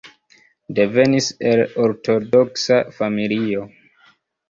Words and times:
Devenis 0.79 1.27
el 1.51 1.63
ortodoksa 1.85 2.83
familio. 3.01 3.73